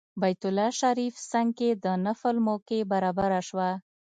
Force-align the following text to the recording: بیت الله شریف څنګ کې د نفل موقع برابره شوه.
بیت 0.21 0.41
الله 0.49 0.69
شریف 0.81 1.15
څنګ 1.31 1.49
کې 1.59 1.69
د 1.83 1.85
نفل 2.05 2.35
موقع 2.47 2.79
برابره 2.91 3.39
شوه. 3.47 3.69